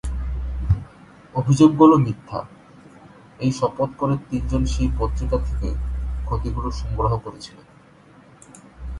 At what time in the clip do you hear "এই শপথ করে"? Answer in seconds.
3.39-4.15